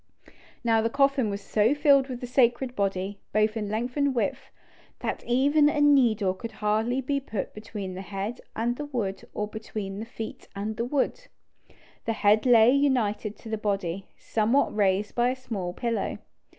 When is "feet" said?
10.07-10.47